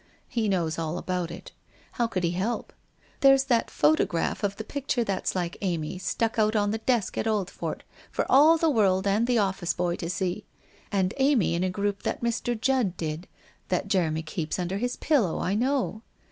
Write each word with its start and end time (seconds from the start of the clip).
He 0.27 0.49
knows 0.49 0.79
all 0.79 0.97
about 0.97 1.29
it. 1.29 1.51
How 1.91 2.07
could 2.07 2.23
he 2.23 2.31
help? 2.31 2.73
There's 3.19 3.43
that 3.43 3.69
photograph 3.69 4.43
of 4.43 4.55
the 4.55 4.63
picture 4.63 5.03
that's 5.03 5.35
like 5.35 5.57
Amy 5.61 5.99
stuck 5.99 6.39
out 6.39 6.55
on 6.55 6.71
the 6.71 6.79
desk 6.79 7.19
at 7.19 7.27
Oldfort, 7.27 7.81
for 8.09 8.25
all 8.27 8.57
the 8.57 8.67
world 8.71 9.05
and 9.05 9.27
the 9.27 9.37
office 9.37 9.73
boy 9.75 9.95
to 9.97 10.09
see. 10.09 10.43
And 10.91 11.13
Amy 11.17 11.53
in 11.53 11.63
a 11.63 11.69
group 11.69 12.01
that 12.01 12.23
Mr. 12.23 12.59
Judd 12.59 12.97
did— 12.97 13.27
that 13.69 13.89
Jeremy 13.89 14.23
keeps 14.23 14.57
under 14.57 14.79
his 14.79 14.95
pillow, 14.95 15.37
I 15.37 15.53
know. 15.53 16.01